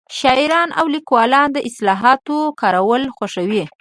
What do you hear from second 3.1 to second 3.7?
خوښوي